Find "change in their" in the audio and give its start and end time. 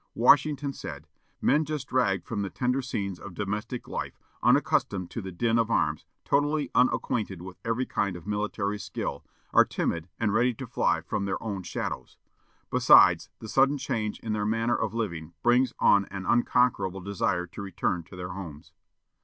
13.77-14.43